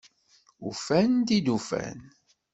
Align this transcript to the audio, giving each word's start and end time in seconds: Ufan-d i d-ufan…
Ufan-d 0.67 1.27
i 1.37 1.39
d-ufan… 1.45 1.99